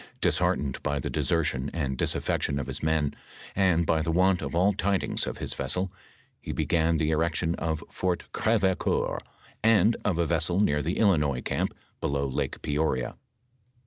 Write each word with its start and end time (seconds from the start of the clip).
Disheart 0.19 0.57
ened 0.57 0.81
by 0.81 0.97
the 0.97 1.11
desertion 1.11 1.69
and 1.75 1.95
disaffection 1.95 2.57
of 2.57 2.65
his 2.65 2.81
men, 2.81 3.13
and 3.55 3.85
by 3.85 4.01
the 4.01 4.09
want 4.09 4.41
of 4.41 4.55
all 4.55 4.73
tidings 4.73 5.27
of 5.27 5.37
his 5.37 5.53
vessel, 5.53 5.93
he 6.41 6.51
began 6.51 6.97
the 6.97 7.11
erection 7.11 7.53
of 7.59 7.83
Fort 7.91 8.23
GrevecoBur, 8.33 9.19
and 9.63 9.95
of 10.03 10.17
a 10.17 10.25
vessel 10.25 10.59
near 10.59 10.81
the 10.81 10.97
Illinois 10.97 11.41
camp 11.41 11.75
below 11.99 12.27
Lake 12.27 12.63
Peoria. 12.63 13.13